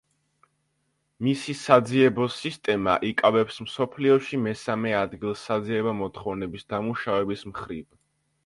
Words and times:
მისი 1.25 1.53
საძიებო 1.59 2.25
სისტემა 2.35 2.95
იკავებს 3.09 3.61
მსოფლიოში 3.67 4.41
მესამე 4.47 4.97
ადგილს 5.03 5.45
საძიებო 5.51 5.97
მოთხოვნების 6.03 6.67
დამუშავების 6.75 7.47
მხრივ. 7.53 7.87